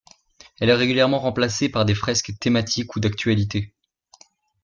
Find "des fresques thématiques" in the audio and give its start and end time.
1.85-2.95